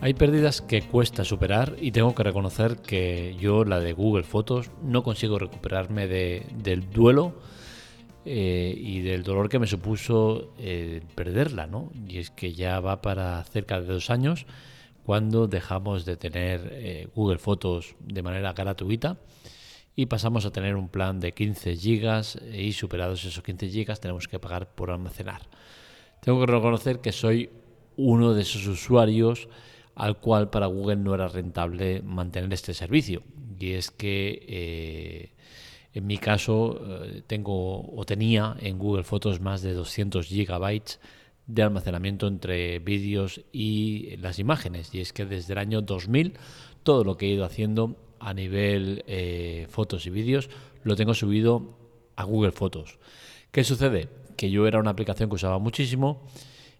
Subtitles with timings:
[0.00, 4.70] Hay pérdidas que cuesta superar y tengo que reconocer que yo, la de Google Fotos,
[4.80, 7.34] no consigo recuperarme del duelo
[8.24, 11.90] eh, y del dolor que me supuso eh, perderla, ¿no?
[12.06, 14.46] Y es que ya va para cerca de dos años
[15.04, 19.18] cuando dejamos de tener eh, Google Fotos de manera gratuita
[19.96, 24.28] y pasamos a tener un plan de 15 gigas y superados esos 15 gigas tenemos
[24.28, 25.42] que pagar por almacenar.
[26.20, 27.50] Tengo que reconocer que soy
[27.96, 29.48] uno de esos usuarios
[29.98, 33.22] al cual para Google no era rentable mantener este servicio.
[33.58, 35.32] Y es que eh,
[35.92, 41.00] en mi caso eh, tengo o tenía en Google Fotos más de 200 gigabytes
[41.48, 44.94] de almacenamiento entre vídeos y las imágenes.
[44.94, 46.34] Y es que desde el año 2000
[46.84, 50.48] todo lo que he ido haciendo a nivel eh, fotos y vídeos
[50.84, 51.76] lo tengo subido
[52.14, 53.00] a Google Fotos.
[53.50, 54.08] ¿Qué sucede?
[54.36, 56.22] Que yo era una aplicación que usaba muchísimo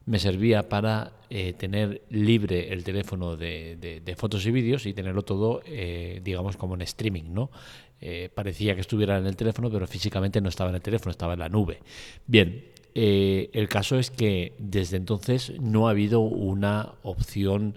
[0.09, 5.61] me servía para eh, tener libre el teléfono de, fotos y vídeos y tenerlo todo,
[5.67, 7.51] eh, digamos, como en streaming, ¿no?
[8.01, 11.35] Eh, parecía que estuviera en el teléfono, pero físicamente no estaba en el teléfono, estaba
[11.35, 11.81] en la nube.
[12.27, 17.77] Bien, el caso es que desde entonces no ha habido una opción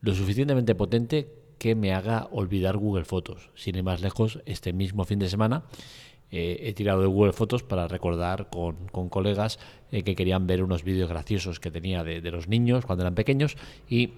[0.00, 3.50] lo suficientemente potente que me haga olvidar Google Fotos.
[3.54, 5.64] Sin ir más lejos, este mismo fin de semana
[6.30, 9.58] eh, he tirado de Google Fotos para recordar con, colegas
[9.92, 13.56] eh, que querían ver unos vídeos graciosos que tenía de, los niños cuando eran pequeños
[13.88, 14.14] y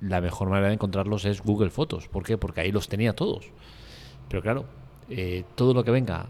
[0.00, 2.08] la mejor manera de encontrarlos es Google Fotos.
[2.08, 2.38] ¿Por qué?
[2.38, 3.50] Porque ahí los tenía todos.
[4.28, 4.64] Pero claro,
[5.08, 6.28] eh, todo lo que venga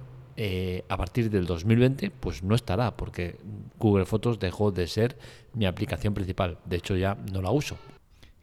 [0.89, 3.37] a partir del 2020 pues no estará porque
[3.79, 5.17] Google Fotos dejó de ser
[5.55, 6.59] mi aplicación principal.
[6.65, 7.77] De hecho ya no la uso.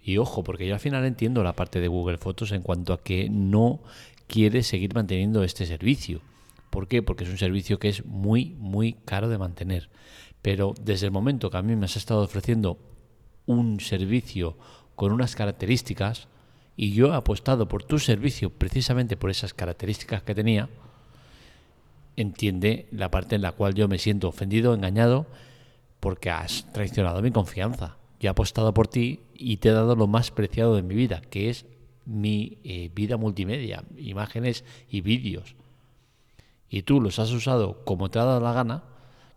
[0.01, 3.03] Y ojo, porque yo al final entiendo la parte de Google Fotos en cuanto a
[3.03, 3.81] que no
[4.27, 6.21] quiere seguir manteniendo este servicio.
[6.69, 7.01] ¿Por qué?
[7.01, 9.89] Porque es un servicio que es muy, muy caro de mantener.
[10.41, 12.77] Pero desde el momento que a mí me has estado ofreciendo
[13.45, 14.57] un servicio
[14.95, 16.27] con unas características
[16.75, 20.69] y yo he apostado por tu servicio precisamente por esas características que tenía,
[22.15, 25.25] entiende la parte en la cual yo me siento ofendido, engañado,
[25.99, 27.97] porque has traicionado mi confianza.
[28.19, 31.21] Yo he apostado por ti y te he dado lo más preciado de mi vida,
[31.29, 31.65] que es
[32.05, 35.55] mi eh, vida multimedia, imágenes y vídeos
[36.69, 38.83] y tú los has usado como te ha dado la gana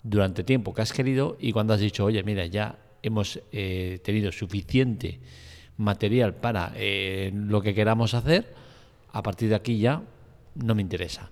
[0.02, 4.32] durante tiempo que has querido y cuando has dicho, oye, mira, ya hemos eh, tenido
[4.32, 5.20] suficiente
[5.76, 8.54] material para eh, lo que queramos hacer,
[9.12, 10.02] a partir de aquí ya
[10.54, 11.30] no me interesa.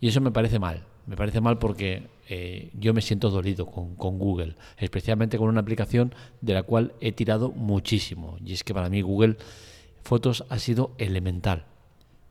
[0.00, 0.84] Y eso me parece mal.
[1.06, 5.60] Me parece mal porque eh, yo me siento dolido con, con, Google, especialmente con una
[5.60, 8.38] aplicación de la cual he tirado muchísimo.
[8.44, 9.36] Y es que para mí Google
[10.02, 11.64] Fotos ha sido elemental.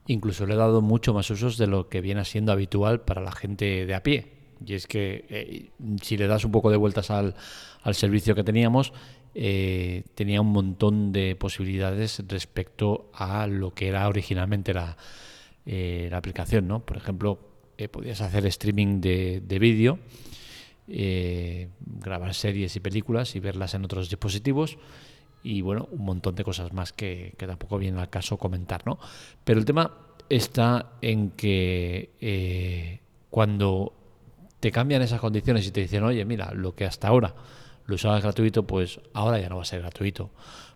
[0.07, 3.31] Incluso le he dado mucho más usos de lo que viene siendo habitual para la
[3.31, 4.31] gente de a pie.
[4.65, 5.69] Y es que eh,
[6.01, 7.35] si le das un poco de vueltas al,
[7.93, 8.93] servicio que teníamos,
[9.33, 14.95] eh, tenía un montón de posibilidades respecto a lo que era originalmente la,
[15.65, 16.67] eh, aplicación.
[16.67, 16.85] ¿no?
[16.85, 17.39] Por ejemplo,
[17.91, 19.99] podías hacer streaming de, de vídeo,
[20.87, 24.77] grabar series y películas y verlas en otros dispositivos
[25.45, 28.97] y bueno, un montón de cosas más que, tampoco viene al caso comentar, ¿no?
[29.43, 29.95] Pero el tema
[30.27, 33.93] está en que eh, cuando
[34.59, 37.35] te cambian esas condiciones y te dicen, oye, mira, lo que hasta ahora
[37.85, 40.31] lo usabas gratuito, pues ahora ya no va a ser gratuito.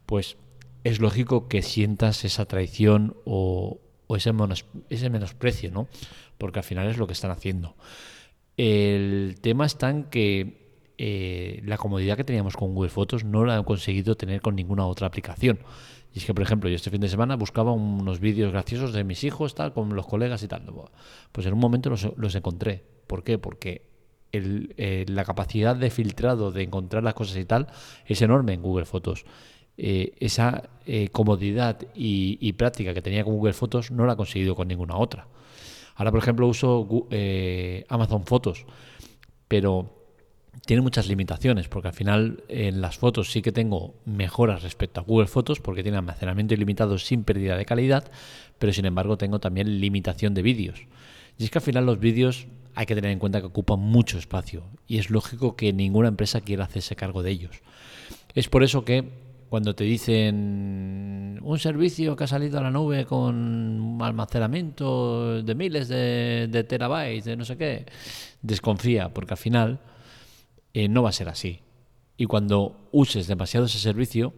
[0.06, 0.38] Pues
[0.84, 3.80] es lógico que sientas esa traición o,
[4.16, 4.32] ese,
[4.92, 5.88] ese menosprecio, ¿no?
[6.38, 7.76] Porque al final es lo que están haciendo.
[8.56, 10.59] El tema está en que
[11.02, 14.86] eh, la comodidad que teníamos con Google Fotos no la he conseguido tener con ninguna
[14.86, 15.60] otra aplicación.
[16.14, 19.06] Y es que, por ejemplo, yo este fin de semana buscaba unos vídeos graciosos de
[19.06, 20.64] mis hijos, tal, con los colegas y tal.
[21.32, 22.84] Pues en un momento los, encontré.
[23.08, 23.38] ¿Por qué?
[23.38, 23.86] Porque
[24.34, 27.68] eh, la capacidad de filtrado, de encontrar las cosas y tal,
[28.06, 29.24] es enorme en Google Fotos.
[29.78, 30.70] Eh, esa
[31.14, 34.98] comodidad y, y, práctica que tenía con Google Fotos no la he conseguido con ninguna
[34.98, 35.30] otra.
[35.96, 37.08] Ahora, por ejemplo, uso
[37.88, 38.66] Amazon Fotos,
[39.48, 39.99] pero
[40.66, 45.04] tiene muchas limitaciones, porque al final en las fotos sí que tengo mejoras respecto a
[45.04, 48.12] Google Fotos, porque tiene almacenamiento ilimitado sin pérdida de calidad,
[48.58, 50.86] pero sin embargo tengo también limitación de vídeos.
[51.38, 54.18] Y es que al final los vídeos hay que tener en cuenta que ocupan mucho
[54.18, 57.62] espacio, y es lógico que ninguna empresa quiera hacerse cargo de ellos.
[58.36, 63.06] Es por eso que cuando te dicen un servicio que ha salido a la nube
[63.06, 67.86] con almacenamiento de miles de, de terabytes, de no sé qué,
[68.44, 69.80] desconfía, porque al final
[70.74, 71.62] eh, no va a ser así.
[72.18, 74.34] Y cuando uses demasiado ese servicio,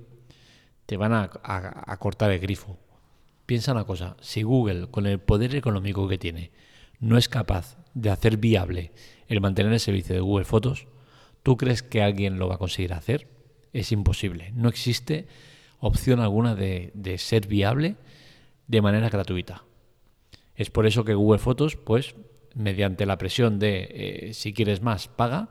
[0.85, 1.29] te van a,
[1.99, 2.77] cortar el grifo.
[3.45, 6.51] Piensa una cosa, si Google, con el poder económico que tiene,
[6.99, 8.91] no es capaz de hacer viable
[9.27, 10.87] el mantener el servicio de Google Fotos,
[11.43, 13.27] ¿tú crees que alguien lo va a conseguir hacer?
[13.73, 14.51] Es imposible.
[14.53, 15.27] No existe
[15.79, 17.95] opción alguna de, ser viable
[18.67, 19.63] de manera gratuita.
[20.55, 22.15] Es por eso que Google Fotos, pues,
[22.53, 25.49] mediante la presión de eh, si quieres más, paga,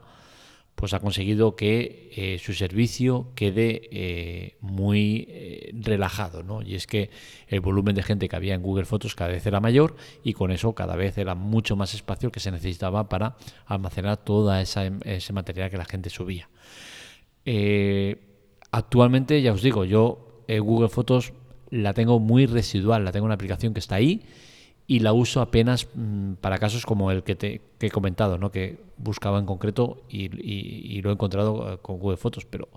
[0.80, 6.62] pues ha conseguido que eh, su servicio quede eh, muy eh, relajado, ¿no?
[6.62, 7.10] Y es que
[7.48, 9.94] el volumen de gente que había en Google Fotos cada vez era mayor
[10.24, 13.36] y con eso cada vez era mucho más espacio que se necesitaba para
[13.66, 16.48] almacenar toda esa, ese material que la gente subía.
[18.70, 21.34] actualmente, ya os digo, yo Google Fotos
[21.68, 24.22] la tengo muy residual, la tengo una aplicación que está ahí
[24.90, 28.50] y la uso apenas mm, para casos como el que, te, he comentado, ¿no?
[28.50, 32.68] que buscaba en concreto y, lo he encontrado eh, con Google Fotos, pero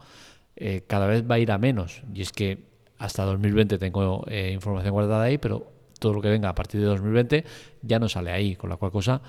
[0.56, 2.04] eh, cada vez va a ir a menos.
[2.14, 2.66] Y es que
[3.00, 5.66] hasta 2020 tengo eh, información guardada ahí, pero
[5.98, 7.46] todo lo que venga a partir de 2020
[7.82, 9.20] ya no sale ahí, con la cual cosa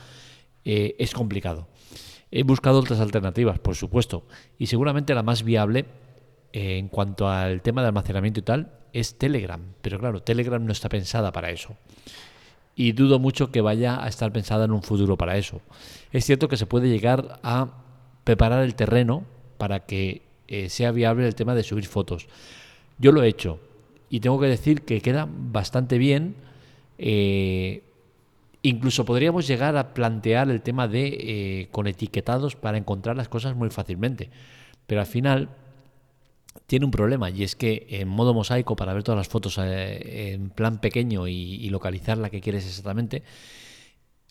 [0.63, 1.69] es complicado.
[2.31, 4.27] He buscado otras alternativas, por supuesto,
[4.59, 5.87] y seguramente la más viable
[6.53, 10.91] en cuanto al tema de almacenamiento y tal es Telegram, pero claro, Telegram no está
[10.91, 11.79] pensada para eso
[12.77, 15.61] y dudo mucho que vaya a estar pensada en un futuro para eso.
[16.13, 17.69] Es cierto que se puede llegar a
[18.25, 19.25] preparar el terreno
[19.59, 22.27] para que eh, sea viable el tema de subir fotos.
[22.99, 23.61] Yo lo he hecho
[24.11, 26.37] y tengo que decir que queda bastante bien.
[26.99, 27.83] Eh,
[28.63, 33.55] incluso podríamos llegar a plantear el tema de eh, con etiquetados para encontrar las cosas
[33.55, 34.31] muy fácilmente.
[34.87, 35.49] Pero al final
[36.67, 40.33] tiene un problema y es que en modo mosaico para ver todas las fotos eh,
[40.33, 43.23] en plan pequeño y, localizar la que quieres exactamente,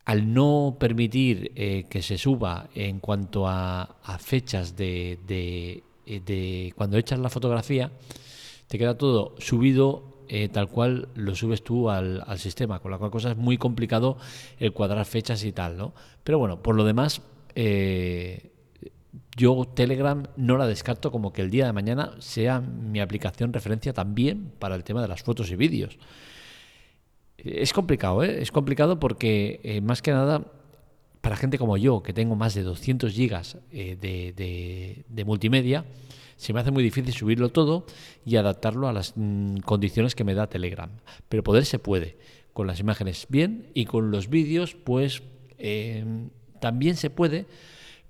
[0.05, 6.97] al no permitir eh, que se suba en cuanto a, fechas de, eh, de, cuando
[6.97, 7.91] echas la fotografía,
[8.67, 10.11] te queda todo subido
[10.51, 14.17] tal cual lo subes tú al, al, sistema, con la cual cosa es muy complicado
[14.57, 15.93] el cuadrar fechas y tal, ¿no?
[16.23, 17.21] Pero bueno, por lo demás,
[19.35, 23.94] yo Telegram no la descarto como que el día de mañana sea mi aplicación referencia
[23.94, 25.97] también para el tema de las fotos y vídeos.
[27.38, 28.41] Es complicado, ¿eh?
[28.41, 30.45] Es complicado porque eh, más que nada
[31.21, 35.86] para gente como yo, que tengo más de 200 gigas eh, de, multimedia,
[36.36, 37.86] se me hace muy difícil subirlo todo
[38.25, 40.89] y adaptarlo a las mm, condiciones que me da Telegram.
[41.29, 42.18] Pero poder se puede,
[42.51, 45.24] con las imágenes bien y con los vídeos pues
[46.59, 47.45] también se puede,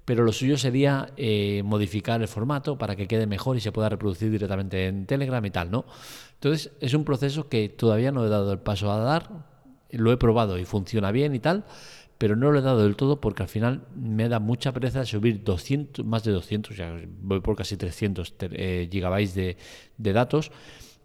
[0.06, 3.90] pero lo suyo sería eh, modificar el formato para que quede mejor y se pueda
[3.90, 5.86] reproducir directamente en Telegram y tal, ¿no?
[6.34, 9.30] Entonces es un proceso que todavía no he dado el paso a dar,
[9.90, 11.66] lo he probado y funciona bien y tal,
[12.18, 15.44] pero no lo he dado del todo porque al final me da mucha pereza subir
[15.44, 19.58] 200, más de 200, ya voy por casi 300 eh, gigabytes de,
[19.98, 20.52] de datos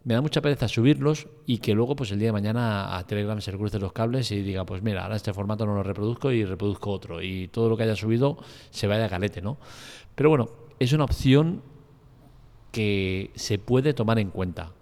[0.05, 3.41] me da mucha pereza subirlos y que luego pues el día de mañana a Telegram
[3.41, 6.45] se le los cables y diga, pues mira, ahora este formato no lo reproduzco y
[6.45, 8.39] reproduzco otro y todo lo que haya subido
[8.71, 9.59] se vaya a galete, ¿no?
[10.15, 10.49] Pero bueno,
[10.79, 11.63] es una opción
[12.73, 14.73] que se puede tomar en cuenta.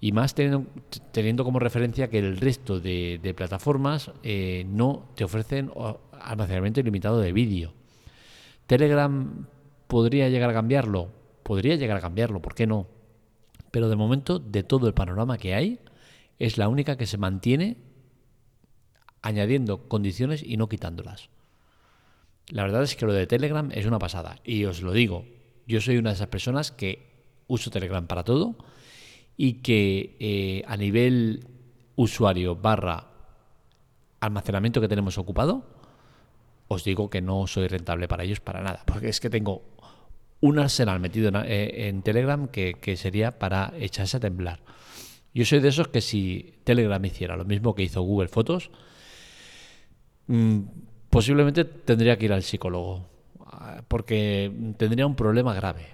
[0.00, 0.66] Y más teniendo,
[1.12, 5.70] teniendo como referencia que el resto de, plataformas eh, no te ofrecen
[6.20, 7.72] almacenamiento ilimitado de vídeo.
[8.66, 9.46] Telegram
[9.86, 11.08] podría llegar a cambiarlo,
[11.42, 12.86] podría llegar a cambiarlo, ¿por qué no?
[13.76, 15.80] Pero de momento, de todo el panorama que hay,
[16.38, 17.76] es la única que se mantiene
[19.20, 21.28] añadiendo condiciones y no quitándolas.
[22.48, 24.36] La verdad es que lo de Telegram es una pasada.
[24.44, 25.26] Y os lo digo,
[25.66, 28.56] yo soy una de esas personas que uso Telegram para todo
[29.36, 31.46] y que eh, a nivel
[31.96, 33.08] usuario barra
[34.20, 35.66] almacenamiento que tenemos ocupado,
[36.68, 38.84] os digo que no soy rentable para ellos para nada.
[38.86, 39.75] Porque es que tengo
[40.40, 44.60] un arsenal metido eh, en, Telegram que, sería para echarse a temblar.
[45.34, 48.70] Yo soy de esos que si Telegram hiciera lo mismo que hizo Google Fotos,
[50.26, 50.60] mm,
[51.10, 53.06] posiblemente tendría que ir al psicólogo,
[53.46, 55.86] ah, porque tendría un problema grave,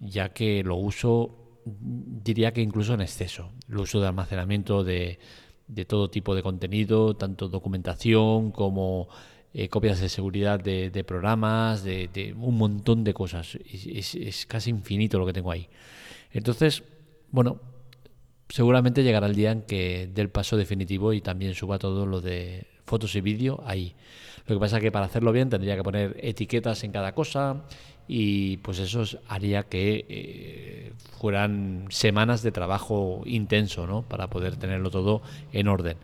[0.00, 5.18] ya que lo uso, diría que incluso en exceso, el uso de almacenamiento de,
[5.66, 9.08] de todo tipo de contenido, tanto documentación como
[9.54, 13.56] eh, copias de seguridad de, programas, de, un montón de cosas.
[13.64, 15.68] Es, casi infinito lo que tengo ahí.
[16.32, 16.82] Entonces,
[17.30, 17.60] bueno,
[18.48, 22.20] seguramente llegará el día en que dé el paso definitivo y también suba todo lo
[22.20, 23.94] de fotos y vídeo ahí.
[24.46, 27.64] Lo que pasa es que para hacerlo bien tendría que poner etiquetas en cada cosa
[28.08, 34.02] y pues eso haría que eh, fueran semanas de trabajo intenso, ¿no?
[34.02, 35.20] Para poder tenerlo todo
[35.52, 35.98] en orden.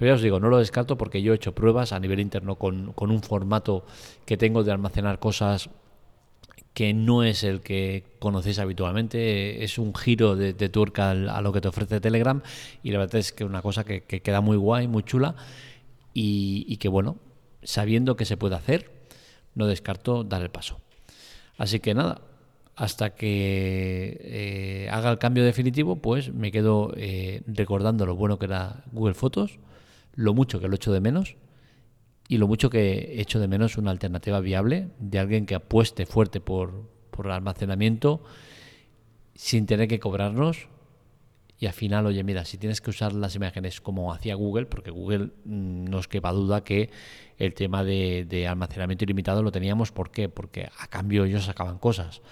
[0.00, 2.54] Pero ya os digo, no lo descarto porque yo he hecho pruebas a nivel interno
[2.54, 3.84] con, un formato
[4.24, 5.68] que tengo de almacenar cosas
[6.72, 11.60] que no es el que conocéis habitualmente, es un giro de, tuerca a lo que
[11.60, 12.40] te ofrece Telegram
[12.82, 15.34] y la verdad es que es una cosa que, queda muy guay, muy chula
[16.14, 17.18] y, y, que bueno,
[17.62, 18.90] sabiendo que se puede hacer,
[19.54, 20.80] no descarto dar el paso.
[21.58, 22.22] Así que nada,
[22.74, 28.46] hasta que eh, haga el cambio definitivo, pues me quedo eh, recordando lo bueno que
[28.46, 29.58] era Google Fotos,
[30.14, 31.36] lo mucho que lo echo de menos
[32.28, 36.40] y lo mucho que echo de menos una alternativa viable de alguien que apueste fuerte
[36.40, 38.22] por, por el almacenamiento
[39.34, 40.68] sin tener que cobrarnos
[41.60, 44.90] y al final, oye, mira, si tienes que usar las imágenes como hacía Google, porque
[44.90, 46.90] Google mm, no os quepa duda que
[47.36, 50.30] el tema de, almacenamiento ilimitado lo teníamos, ¿por qué?
[50.30, 52.22] Porque a cambio ellos sacaban cosas.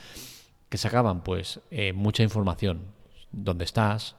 [0.70, 1.22] ¿Qué sacaban?
[1.22, 2.86] Pues eh, mucha información.
[3.30, 4.16] ¿Dónde estás?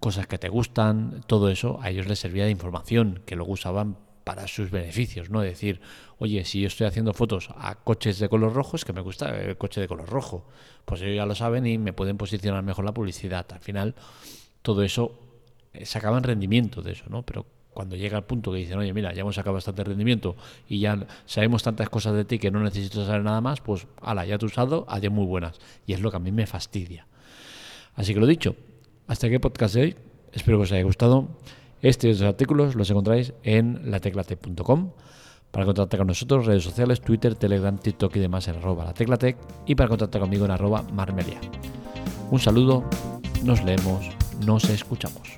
[0.00, 3.96] Cosas que te gustan, todo eso a ellos les servía de información, que luego usaban
[4.24, 5.40] para sus beneficios, ¿no?
[5.40, 5.80] Decir,
[6.18, 9.36] oye, si yo estoy haciendo fotos a coches de color rojo, es que me gusta
[9.36, 10.46] el coche de color rojo.
[10.84, 13.46] Pues ellos ya lo saben y me pueden posicionar mejor la publicidad.
[13.52, 13.94] Al final,
[14.62, 15.18] todo eso
[15.72, 17.22] eh, sacaban rendimiento de eso, ¿no?
[17.22, 20.36] Pero cuando llega el punto que dicen, oye, mira, ya hemos sacado bastante rendimiento
[20.68, 24.24] y ya sabemos tantas cosas de ti que no necesito saber nada más, pues, ala,
[24.26, 25.58] ya te he usado, adiós muy buenas.
[25.86, 27.06] Y es lo que a mí me fastidia.
[27.94, 28.56] Así que lo dicho,
[29.10, 29.96] hasta aquí el podcast de hoy.
[30.32, 31.26] Espero que os haya gustado.
[31.82, 34.92] Estos artículos los encontráis en lateclatec.com.
[35.50, 39.36] Para contactar con nosotros, redes sociales, Twitter, Telegram, TikTok y demás en arroba lateclatec
[39.66, 41.40] y para contactar conmigo en arroba marmelia.
[42.30, 42.84] Un saludo,
[43.42, 44.10] nos leemos,
[44.46, 45.36] nos escuchamos.